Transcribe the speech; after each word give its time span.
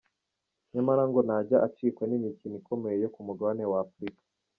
Nyamara 0.73 1.03
ngo 1.09 1.19
ntajya 1.27 1.57
acikwa 1.67 2.03
n’imikino 2.07 2.55
ikomeye 2.61 2.97
yo 3.03 3.09
ku 3.13 3.19
mugabane 3.27 3.63
wa 3.71 3.77
Afurika. 3.85 4.21